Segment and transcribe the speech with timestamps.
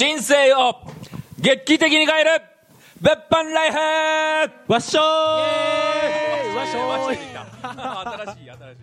[0.00, 0.76] 人生を
[1.38, 2.30] 劇的に変える
[3.02, 3.76] 物販ライフ。
[4.72, 6.54] わっしょー。
[6.54, 6.86] わっしょー。
[6.86, 7.10] わっしょー。
[7.10, 7.44] できた
[8.24, 8.76] 新しい新し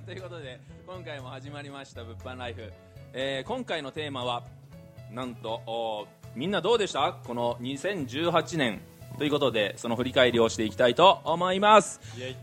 [0.06, 2.72] ということで今回も始まりました物販ライフ、
[3.12, 4.42] えー今回のテーマは
[5.12, 7.12] なんとおみんなどうでした？
[7.12, 8.80] この2018年。
[9.18, 12.00] ということでその振り返りをしていきたいと思います。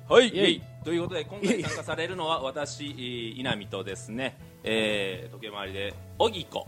[0.07, 0.61] はい。
[0.85, 6.67] ということで今回参加されるのは私えー稲見とですね、えー時計回りでおぎこ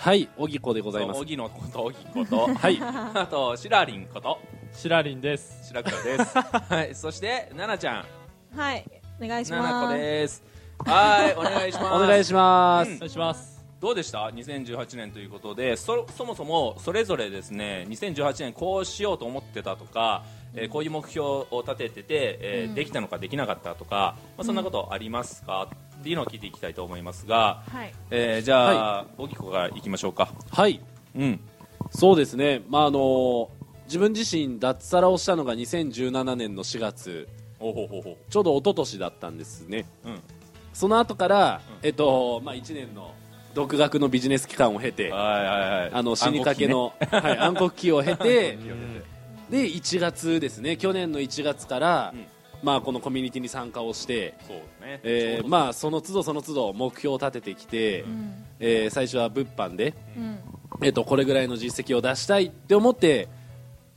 [0.00, 1.20] はいおぎこでございます。
[1.20, 2.46] おぎのことおぎこと。
[2.54, 2.78] はい。
[2.80, 4.38] あとしらりんこと。
[4.72, 5.68] しらりんです。
[5.68, 6.38] 白倉です。
[6.40, 8.58] はいそして奈々ちゃん。
[8.58, 8.86] はい、
[9.22, 9.98] お願いし奈々子ます。
[9.98, 10.42] です。
[10.86, 11.84] はいお願いします。
[11.92, 12.96] お願いします、うん。
[12.96, 13.66] お願いします。
[13.78, 20.22] どうでした？2018年ということでそそもそもそれぞれですね2018年こうしようと思ってたとか、
[20.54, 22.74] えーこういう目標を立ててて、えーうん。
[22.74, 25.68] できたのかできなかったとか、まあ、そんなことありますか、
[26.00, 30.32] っていうのを聞いていきたいと思いますが、はい、えーじゃあおぎこからいきましょうか。
[30.50, 30.80] はい。
[31.14, 31.40] うん。
[31.90, 32.62] そうですね。
[32.68, 33.50] まああの
[33.84, 37.28] 自分自身脱サラをしたのが2017年の4月。
[37.58, 38.16] おほほほ。
[38.30, 39.84] ちょうど一昨年だったんですね。
[40.04, 40.20] うん。
[40.72, 41.86] その後から、うん。
[41.86, 43.12] えっとまあ、1年の
[43.52, 45.90] 独学のビジネス期間を経てはいはいはい。
[45.92, 48.56] あの死にかけの、はい、暗黒期を経て
[49.50, 50.78] で1月ですね。
[50.78, 52.26] 去年の1月から、うん
[52.62, 54.34] まあ、このコミュニティに参加をして、
[54.80, 55.00] ね。
[55.02, 60.38] えーまあ、その都度その都度目標を立ててきて、うん、えー最初は物販で、うん、
[60.82, 63.28] えっとこれぐらいの実績を出したいって思って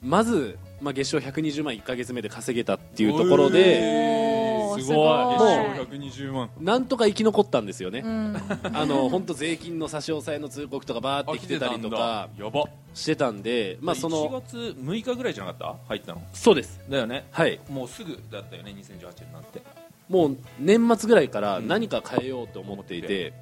[0.01, 4.32] まず、まあ、月賞120万1か月目で稼げたっていうところで、
[4.81, 4.83] ごい。
[4.83, 6.49] す120万。
[6.59, 8.35] なんとか生き残ったんですよね、うん、
[8.73, 12.65] あの本当税金の差し押さえの通告とかバーって来てたりとか やば。
[12.93, 15.87] してたんで、まあ、そ1の月6日ぐらいじゃなかった？
[15.87, 16.21] 入ったの？
[16.33, 16.79] そうです。
[16.89, 17.25] だよね。
[17.31, 17.59] はい。
[17.69, 19.61] もうすぐだったよね2018年なんて。
[20.09, 21.67] もう年末ぐらいからうん。
[21.67, 23.33] 何か変えようと思っていて、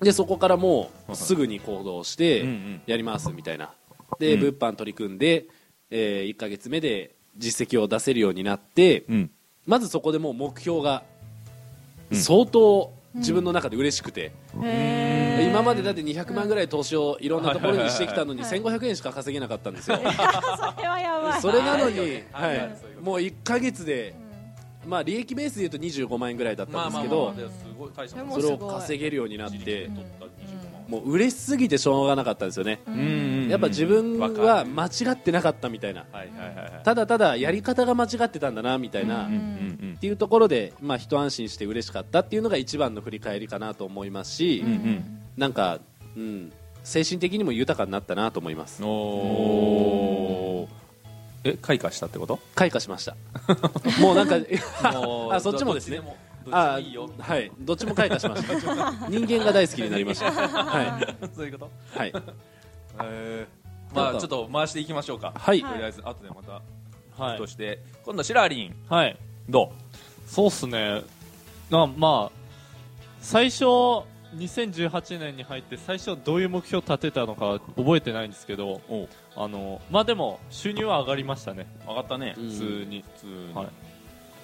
[0.00, 2.80] でそこからもうすぐに行動してうんうん。
[2.86, 3.72] やりますみたいな。
[4.20, 4.40] で、うん。
[4.40, 5.46] 物販取り組んで、
[5.90, 9.30] え1か月目で実績を出せるようになってうん
[9.68, 11.04] まずそこでもう目標が
[12.10, 12.18] うん。
[12.18, 18.60] 相当自分の中で嬉しくて、今までだって200万ぐらい投資をいろんなところにしてきたのにはい。
[18.60, 19.98] 1500円しか稼げなかったんですよ。
[20.00, 20.08] それ
[20.88, 21.40] はやばい。
[21.40, 22.76] それなのに、はい。
[23.02, 24.14] もう1か月で、
[24.86, 27.34] まあ、利益ベースで言うと25万円ぐらいだったんですけど、
[28.30, 29.90] それを稼げるようになって
[30.88, 32.80] 自力で取った25万もう嬉しすぎてしょうがなかったんですよね、
[33.48, 36.04] やっぱ自分は間違ってなかったみたいな。
[36.84, 39.28] ただただやり方が間違ってたんだなみたいな、っ
[40.00, 45.20] ていうところで、まあ、一安心して嬉しかったっていうのが一番の振り返りかなと思いますし、うんうん。
[45.36, 45.80] なんか、
[46.16, 46.52] うん、
[46.84, 48.82] 精神的にも豊かになったなと思います。
[48.82, 50.68] うんおー。
[51.44, 52.40] え開花したってこと？
[52.54, 53.16] 開花しました。
[54.00, 54.36] もうなんか
[55.30, 56.00] あそっちもですね
[56.52, 57.50] あいいよはい。
[57.60, 59.08] どっちも開花しました。
[59.08, 60.30] 人間が大好きになりました。
[60.30, 60.98] は
[61.34, 61.96] そういうこと？
[61.96, 62.12] い、はい、
[63.04, 65.32] えーまあちょっと回していきましょうか。
[65.34, 65.62] はい。
[65.62, 66.62] とりあえず後でまた
[67.22, 67.38] はい。
[67.38, 67.80] として。
[68.04, 68.76] 今度はシラリン。
[68.88, 69.16] はい。
[69.48, 69.72] ど
[70.26, 71.02] そうっすね。
[71.70, 72.38] なまあ
[73.20, 73.64] 最初
[74.36, 78.80] 2018年に入って最初どういう目標を立てたのか覚えてないんですけど
[79.34, 81.66] あのまあでも収入は上がりましたね。
[81.86, 82.34] 上がったね。
[82.36, 83.54] うん普通に、普通に。
[83.54, 83.66] はい。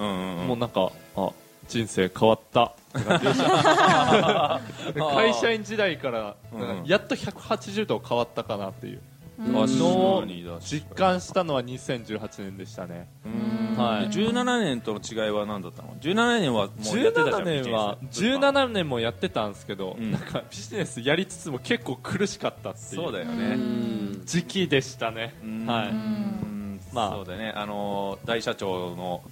[0.01, 0.47] うんうんうん。
[0.49, 1.31] もうなんかあ
[1.69, 4.61] 人生変わったって感じでした。
[4.95, 6.37] 会社員時代から
[6.85, 9.01] やっと180度変わったかなっていう。
[9.39, 10.45] のかに。
[10.45, 13.09] だ実感したのは2018年でしたね。
[13.25, 13.77] うん。
[13.77, 14.09] はい。
[14.09, 20.13] 17年との違いは何だったの？17年はもうやってたじゃん17年はビジネス17年もやってたんですけど、うん。
[20.13, 23.03] なんかビジネスやりつつも結構苦しかったっていう。
[23.03, 23.55] そうだよね。
[23.55, 24.23] うん。
[24.25, 25.35] 時期でしたね。
[25.43, 25.67] うん。
[25.67, 25.89] はい。
[25.89, 26.81] うん。
[26.93, 27.11] まあ。
[27.11, 27.53] そうだね。
[27.57, 29.23] あの大社長の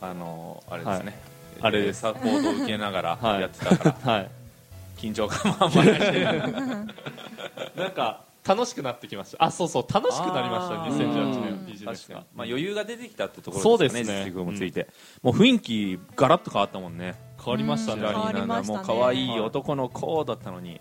[0.00, 1.18] あのあれですね、
[1.60, 3.40] あれですサポートを受けながらはい。
[3.40, 4.30] やってたから、 はい。
[4.96, 6.24] 緊張感満々にして
[7.76, 9.44] なんか楽しくなってきました。
[9.44, 11.12] あそうそう楽しくなりましたあー。
[11.12, 12.16] 2018年ビジネスが。
[12.16, 14.42] 確かに、まあ、余裕が出てきたってところそうですよねですね。
[14.42, 14.88] もついて、
[15.22, 17.14] もう雰囲気ガラッと変わったもんね。
[17.42, 18.02] 変わりましたね。
[18.02, 18.78] うん変わりましたね。
[18.78, 20.80] もう可愛い男の子だったのに。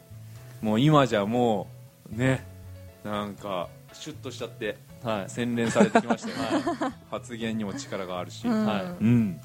[0.62, 1.68] もう今じゃも
[2.12, 2.44] うね
[3.04, 5.30] なんかシュッとしちゃってはい。
[5.30, 6.96] 洗練されてきましたよね。
[7.12, 8.66] 発言にも力があるし、うん。
[8.66, 8.84] はい。
[8.84, 9.42] うん。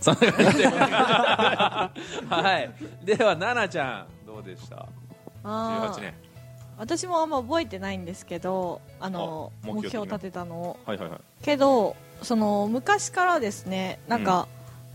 [0.00, 0.66] そんな感じで。
[0.66, 1.90] は
[2.60, 3.06] い。
[3.06, 4.86] では、奈々ちゃん、どうでした？
[5.44, 6.14] あ ?18 ー年。
[6.78, 10.78] 私もあんま覚えてないんですけど、あのあ目標を立てたのを。
[10.86, 11.20] はいはいはい。
[11.42, 14.46] けど、その昔からですね、なんか、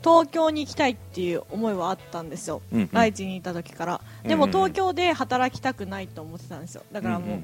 [0.03, 7.43] 東京に行きたいっていう思いはあったんですよ、うんうん愛知にいた時からでもうんうん東京で働きたくないと思ってたんですよだからもう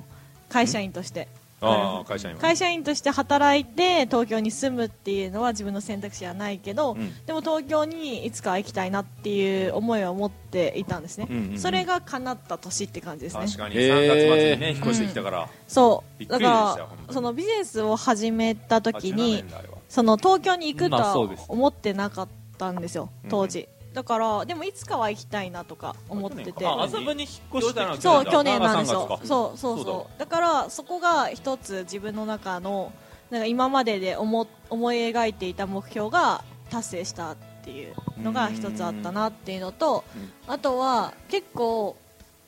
[0.49, 7.25] 会社員として、ああ会社員は会社員として働いて東京に住むっていうのは自分の選択肢はないけど、うん。
[7.25, 11.59] でも東京にいつか行きたいなっていう思いを持っていたんですね、うんうんうん。
[11.59, 13.45] それが叶った年って感じですね。
[13.45, 13.75] 確かに。
[13.75, 15.49] へー3月末にね引っ越してきたから。
[15.67, 16.19] そう。
[16.19, 19.43] びっくりでしただからそのビジネスを始めた時17に
[19.89, 21.17] その東京に行くとは
[21.47, 22.27] 思ってなかっ
[22.57, 23.29] たんですようん。
[23.29, 23.67] 当時、
[23.99, 26.65] だからでもいつかは行きたいなとか思ってて。
[26.65, 29.07] あ麻布に引っ越してきたそう去去年なんですよ。
[29.11, 29.27] あ3月か。
[29.27, 29.85] そうそうそう。
[29.85, 30.25] そうだ。
[30.25, 32.93] からそこが一つ自分の中の
[33.29, 37.35] なんか今までで思思い描いていた目標が達成したっ
[37.65, 37.93] ていう
[38.23, 40.05] のが一つあったなっていうのと
[40.47, 41.97] あとは結構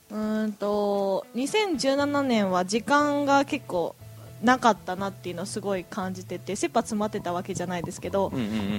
[0.10, 3.94] うーんと2017年は時間が結構
[4.42, 8.32] なかったなっていうのをすごい感じてて切羽詰まってたわけじゃないですけど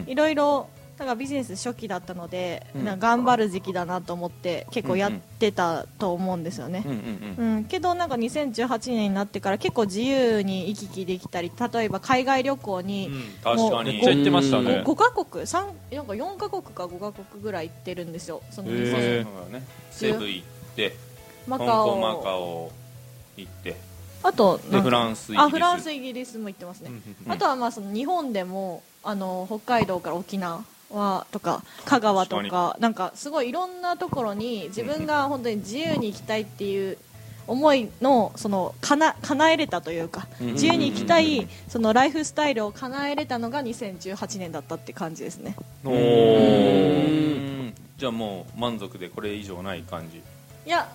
[0.07, 0.69] いろいろ
[0.99, 2.85] なんかビジネス初期だったので、うん。
[2.85, 6.83] なんか頑張る時期だなと思って結構やってたと思うんですよね。
[6.85, 6.99] うん、うん
[7.39, 7.57] うん。
[7.57, 13.11] うんけどなんか2018年になってから結構自由に行き来できたり例えば海外旅行に
[13.43, 13.93] 確かに。
[13.93, 15.47] めっちゃ行ってましたうんね 5, カ国？
[15.47, 19.65] 三なんか4カ国か5カ国ぐらい行ってるんですよそのへ2000ーそうだね。
[19.91, 20.47] 西部行っ
[20.77, 20.97] て香
[21.51, 22.73] マカ港マオカオ
[23.37, 23.77] 行って
[24.23, 25.43] あとフランスイギリス。
[25.43, 26.91] あフランスイギリスも行ってますね、
[27.27, 27.33] うん。
[27.33, 30.65] あとはまあその日本でもあの北海道から沖縄
[31.31, 36.99] とか香川と確かなんかすごいいろんなところに自分が本当に自由に行きたいっていう
[37.47, 45.57] 思いのそのかな叶えれたというかうん自由に行きたいそのライフスタイルを叶えれたのが2018年だったって感じですね。
[47.97, 50.19] じゃあもう満足でこれ以上ない感じ。
[50.19, 50.89] いや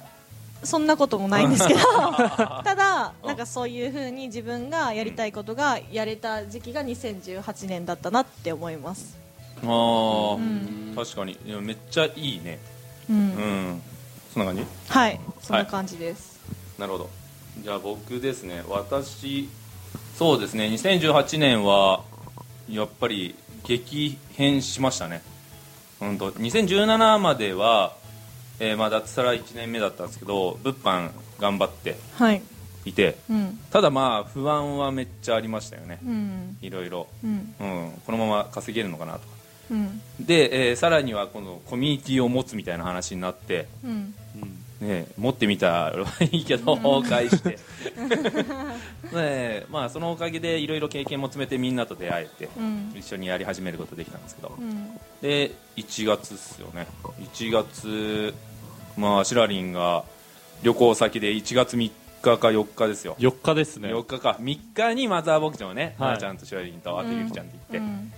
[0.64, 1.80] そんなこともないんですけど。
[2.64, 9.27] ただなんかそういうふうに自分がやりたいことがやれた時期が2018年だったなって思います
[9.64, 10.94] ああ、ん。
[10.96, 11.38] 確かに。
[11.62, 12.60] めっちゃいいね。
[13.10, 13.82] うん、うん。
[14.34, 14.66] そんな感じ？
[14.90, 15.20] はい。
[15.42, 16.40] そんな感じです、
[16.78, 17.10] なるほど。
[17.64, 19.50] じゃあ僕ですね私
[20.16, 20.66] そうですね。
[20.66, 22.04] 2018年は
[22.70, 25.24] やっぱり激変しましたね。
[26.02, 27.96] うんと2017までは、
[28.60, 31.10] えーまあ脱サラ1年目だったんですけど物販
[31.40, 32.42] 頑張ってはい。
[32.86, 33.60] いてうん。
[33.72, 36.00] ただまあ不安はめっちゃありましたよね。
[36.06, 36.58] うん。
[36.62, 37.56] いろいろ、うん。
[37.60, 39.26] うん、このまま稼げるのかなとか
[39.72, 40.02] うん。
[40.20, 44.14] で、えーさらにはこのコミュニティを持つみたいな話になって、うん。
[44.80, 47.58] ね、持ってみたらいいけど返して。
[49.12, 52.94] ねまあそのおかげでいろいろ経験も詰めてみんなと出会えてうん。
[52.96, 54.54] 一緒にやり始めることできたんですけど。
[54.58, 55.00] うん。
[55.22, 56.86] で1月っすよね。
[57.34, 58.34] 1月
[58.98, 60.04] まあシラリンが
[60.62, 61.92] 旅行先で1月3
[62.22, 63.16] 日か4日ですよ。
[63.20, 63.90] 4日ですね。
[63.90, 64.38] 4日か。
[64.40, 66.12] 3日にマザー牧場ね、はい。
[66.12, 68.12] まーちゃんとシラリンとあとゆきちゃんで行って、うん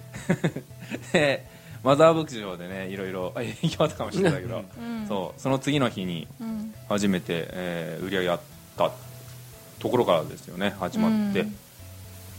[1.13, 1.45] で
[1.83, 5.07] マザー牧場でねいろいろあ行きまったかもしれないけど、うん。
[5.07, 6.74] そうその次の日にうん。
[6.89, 8.39] 初めて、えー売り上げあっ
[8.77, 8.91] た
[9.80, 11.45] ところからですよね始まって。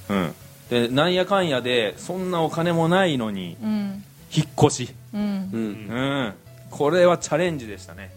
[0.09, 0.35] うん、
[0.69, 4.05] でなんやかんやでそんなお金もないのにうん。
[4.35, 4.95] 引っ越し。
[5.15, 5.21] うん。
[5.21, 5.89] うん。
[5.89, 6.35] うん。
[6.71, 8.11] これはチャレンジでしたね。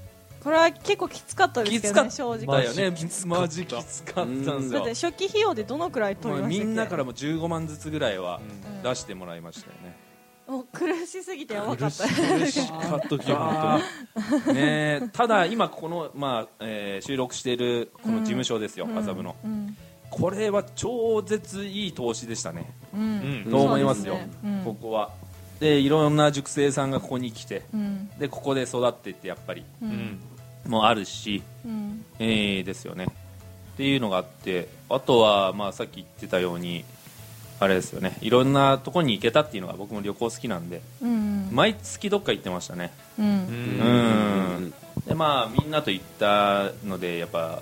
[0.44, 2.46] これは結構きつかったですけどね正直。
[2.46, 2.90] だよね。
[2.92, 3.42] マジきつかった。
[3.42, 4.60] マジきつかったんですよ。
[4.72, 6.66] だって初期費用でどのくらい取りましたっけ？
[6.66, 8.84] みんなからも15万ずつぐらいはうん。
[8.84, 9.96] 出してもらいましたよね、
[10.48, 12.04] もう苦しすぎてやばかった。
[12.08, 13.82] 苦しかった時本
[14.44, 14.56] 当に。
[14.58, 14.62] ね
[15.04, 18.98] えただ今この、まあえー収録しているこの事務所ですようん。
[18.98, 19.36] 麻布の。
[19.44, 19.78] うん。
[20.10, 22.72] これは超絶いい投資でしたね。
[22.94, 23.02] うん。
[23.46, 24.16] うんと思いますよ。
[24.16, 24.30] ね。
[24.44, 24.62] うん。
[24.66, 25.12] ここは。
[25.60, 28.10] でいろんな熟成さんがここに来てうん。
[28.20, 29.64] でここで育ってってやっぱり。
[29.82, 30.20] ううんん。
[30.68, 32.06] もあるし、うん。
[32.20, 33.06] えーですよね。
[33.74, 36.86] っていうのがあってあとは、まあ、さっき言ってたように
[37.64, 38.18] あれですよね。
[38.22, 40.82] いろんなとこに行けたっていうのが僕も旅行好きなんで。
[41.02, 42.92] うん毎月どっか行ってましたね。
[43.18, 43.26] うん。
[43.26, 44.74] うん。
[45.08, 47.62] でまあみんなと行ったのでやっぱ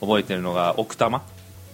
[0.00, 1.22] 覚えてるのが奥多摩。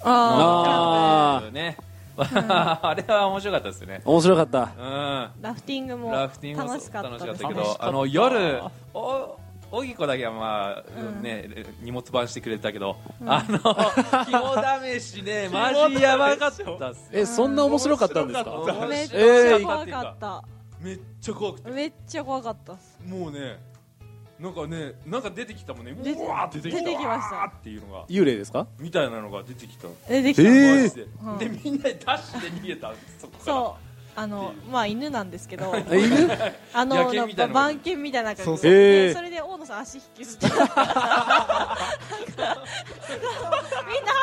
[0.03, 1.77] ああね。
[2.17, 4.03] あれは面白かったですよね。
[4.05, 4.59] あ面白かった。
[4.59, 4.67] うん。
[4.79, 6.35] あラフティングも楽
[6.81, 9.39] しかった楽しかっですねたけどあの夜お
[9.77, 11.49] おぎこだけはまあ、ね
[11.81, 13.59] 荷物番してくれたけど、あの
[14.27, 16.79] 肝試しねマジやばかったっすよ。
[17.13, 18.87] えそんな面白かったんですか？
[18.89, 20.45] めっちえーゃ怖かった。
[20.81, 21.71] めっちゃ怖くて。
[21.71, 22.73] めっちゃ怖かった。
[22.75, 23.59] っすもうね
[24.39, 25.95] なんかねなんか出てきたもんね。
[26.03, 26.79] 出うわーって出てきた。
[26.85, 27.45] 出てきました。
[27.47, 28.05] っていうのが。
[28.09, 28.67] 幽霊ですか？
[28.79, 29.89] みたいなのが出てきた。
[30.09, 30.43] えできた。
[30.43, 30.83] えー。
[30.83, 31.39] マジで、うん。
[31.39, 32.93] でみんなでダッシュで逃げた。
[33.19, 33.45] そこから。
[33.45, 33.85] そう。
[34.17, 35.73] あのまあ犬なんですけど。
[35.91, 36.29] え犬？
[36.73, 36.97] あの
[37.53, 39.15] 番犬みたいな感じでえー。
[39.15, 39.41] それで
[39.75, 40.67] さん足引きずってみんな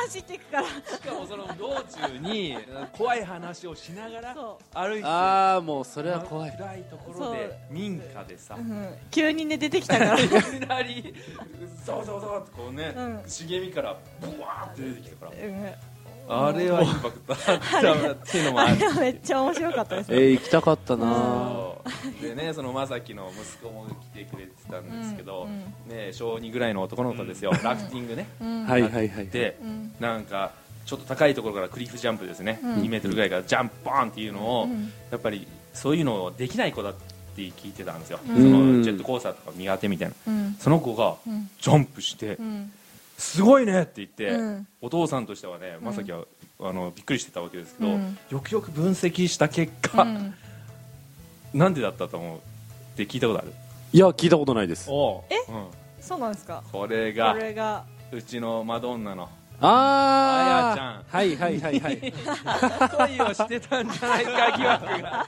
[0.05, 0.63] 走っていくから。
[0.63, 2.57] しかもその道中に
[2.93, 6.51] 怖い話をしながらそ歩いてああもうそれは怖い。
[6.57, 8.55] 暗いところで民家でさ。
[8.57, 8.63] う、う。
[8.63, 10.19] ん、急にね出てきたから。
[10.19, 10.31] いき
[10.67, 11.13] なり
[11.85, 13.21] そうそうそうってこうね、うん。
[13.25, 15.31] 茂みからブワーって出てきたから。
[15.31, 15.73] うん
[16.31, 17.33] あれはインパクト。
[17.33, 21.71] あったっていうのもあるあれはめっちゃ面白かったですえー、行きたかったな。
[22.21, 25.47] でねそのまさきの息子も来てくれてたんですけど、
[25.87, 25.95] うん。
[25.95, 28.65] ね小2ぐらいの男の子ですよ、ラフティングね、うん。
[28.65, 29.27] はいはいはい。
[29.27, 29.91] で、ん。
[29.99, 30.53] なんか
[30.85, 32.73] ちょっと高いところからクリフジャンプですね、うん。
[32.75, 34.91] 2メートルぐらいからジャンプボーンっていうのを、うん。
[35.11, 36.93] やっぱりそういうのをできない子だっ
[37.35, 38.35] て聞いてたんですよ、うん。
[38.35, 40.15] そのジェットコースターとか苦手みたいな。
[40.27, 40.55] うん。
[40.59, 42.71] その子がうんジャンプして、うん
[43.21, 44.67] すごいねって言って、うん。
[44.81, 46.25] お父さんとしてはねまさきは、
[46.59, 48.17] あのびっくりしてたわけですけど、うん。
[48.29, 50.33] よくよく分析した結果、うん。
[51.53, 52.41] なんでだったと思うっ
[52.97, 53.53] て聞いたことある、
[53.93, 54.87] いや聞いたことないです。
[54.89, 55.51] おう。
[55.51, 55.65] うん、
[56.01, 56.63] そうなんですか？
[56.71, 57.85] これこがれが。
[58.11, 59.29] うちのマドンナの
[59.63, 60.87] ああやちゃん。
[60.87, 65.27] あはいはいはいはい恋をしてたんじゃないか疑惑が。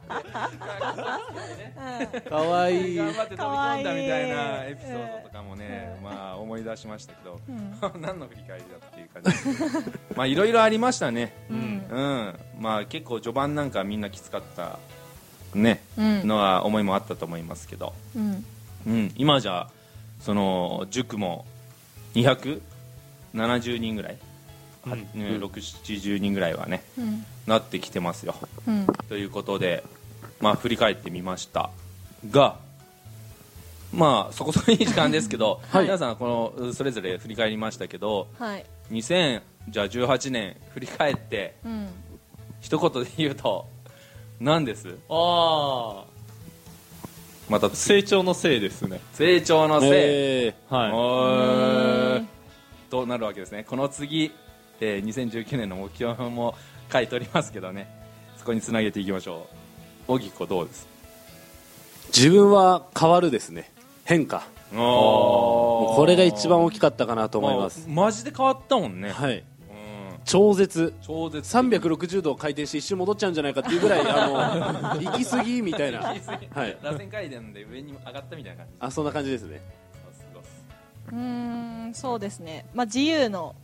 [2.30, 2.96] かわいい。
[2.96, 8.02] 頑張って飛び込んだみたいなエピソードとかもね、まあ思い出しましたけど、うん。
[8.02, 11.36] 何の振り返りだっていう感じでまあいろいろありましたね。
[11.52, 11.86] うん。
[11.92, 12.34] うん。
[12.60, 14.80] まあ結構序盤なんかみんなきつかった
[15.54, 16.28] ね、うん。
[16.28, 18.46] のは思いもあったと思いますけど、うん。
[18.88, 19.70] うん、今じゃ
[20.22, 21.46] その塾も
[23.34, 24.18] 270人ぐらい、
[24.86, 27.26] はね670人ぐらいはねうん。
[27.48, 28.36] なってきてますよ。
[28.68, 28.88] うん。
[29.10, 29.84] ということで、
[30.40, 31.70] まあ、振り返ってみました。
[32.30, 32.58] が
[33.92, 35.84] まあそこそこいい時間ですけど、 はい。
[35.84, 38.66] 皆さんこのそれぞれ振り返りましたけどはい。
[38.92, 41.88] 2018年振り返ってうん。
[42.62, 43.68] 一言で言うと
[44.40, 44.98] 何です？
[45.10, 46.06] あ
[47.50, 49.02] またあ成長のせいですね。
[49.14, 52.33] 成長のせい、えはい
[52.94, 53.64] となるわけですね。
[53.64, 54.32] この次、
[54.80, 56.54] えー2019年の目標も
[56.92, 57.90] 書いておりますけどね。
[58.38, 59.48] そこにつなげていきましょ
[60.08, 60.14] う。
[60.14, 60.88] 荻子どうです？
[62.12, 63.72] ー自分は変わるですね。
[64.06, 64.44] 変化。
[64.72, 67.88] これが一番大きかったかなと思います。
[67.90, 69.38] マジで変わったもんね、はい。
[69.38, 69.44] うん。
[70.24, 70.94] 超絶。
[71.02, 71.58] 超絶。
[71.58, 76.00] 360度回転して一瞬戻っちゃうんじゃないかっていうぐらいあの 行き過ぎみたいな。
[76.02, 76.22] はい。
[76.84, 78.74] 螺旋階段で上に上がったみたいな感じ。
[78.80, 79.83] あそんな感じですね
[81.14, 82.66] うーんそうですね。
[82.74, 83.56] まあ自由の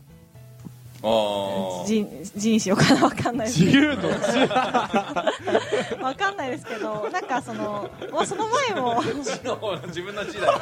[1.86, 3.64] 人人にしようかなわかんないです。
[3.64, 4.08] 自由の？
[6.04, 10.60] わかんないですけどなんかそのもうその前も自分の字だよ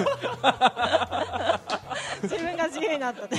[2.22, 3.36] 自分が自由になったって。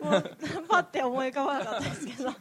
[0.00, 0.22] もう
[0.68, 2.30] パッて思い浮かばなかったですけど。
[2.30, 2.32] い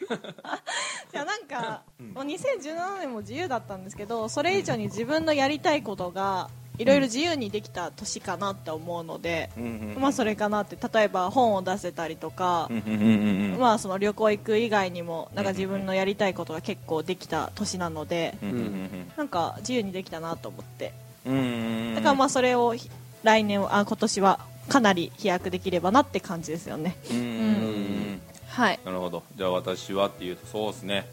[1.12, 1.82] やなんか、
[2.14, 9.66] もう2017年も自由だったんですけどそれ以上に自分のやりたいことがいろいろ自由にできた年かなって思うので、うんう
[10.00, 12.70] んまあそれかなって例えば本を出せたりとか
[13.60, 18.38] まあその旅行行く以外にもなんか自分のやりたいことが結構できた年なので、
[19.18, 20.94] なんか自由にできたなと思って。
[21.26, 22.90] だからまあそれをひ
[23.24, 26.96] 来年はあ今年はかなり飛躍できればなって感じですよね。
[28.48, 28.80] はい。
[28.86, 29.24] なるほど。
[29.36, 31.06] じゃあ私はっていうとそうですね。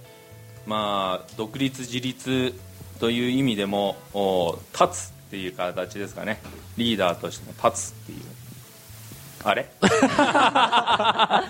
[0.65, 2.55] まあ独立自立
[3.01, 6.41] という意味でもお立つっていう形ですかね。
[6.77, 8.19] リーダーとしての立つっていう。
[9.45, 9.69] あれ？
[9.81, 11.43] は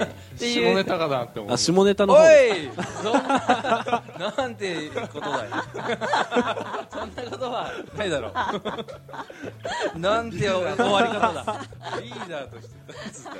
[0.00, 0.02] い。
[0.02, 1.52] っていう下ネタかなって思う。
[1.52, 2.70] あ下ネタのお方い
[3.02, 5.50] そんななんてことだよ
[6.90, 8.32] そんなことはないだろ
[9.96, 11.60] なんて終わり方だ。
[12.00, 12.74] リーダーとして
[13.08, 13.38] 立つって。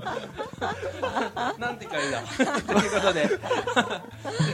[1.60, 2.20] なんて会だ。
[2.66, 3.28] ということで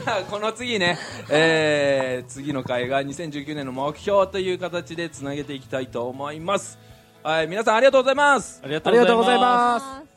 [0.07, 0.97] あ この次ね、
[1.29, 6.79] えー次の回が2019年の目標という形でつなげていきたいと思います。
[7.23, 8.61] はい皆さんありがとうございます。
[8.63, 10.16] ありがとうございます